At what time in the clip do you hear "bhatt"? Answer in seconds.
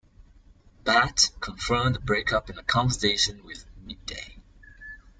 0.83-1.29